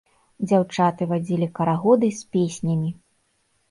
[0.47, 2.89] Дзяўчаты вадзілі карагоды з песнямі.